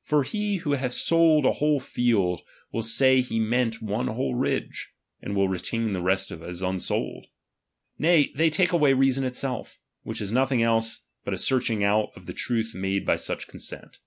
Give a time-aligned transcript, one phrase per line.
[0.00, 2.40] For he who hath sold a whole field,
[2.72, 7.26] will say he meant one whole ridge; and will retain the rest as unsold.
[7.98, 12.12] Nay, they take away reason itself; which is nothing else but a search ing out
[12.16, 13.98] of the truth made by such consent.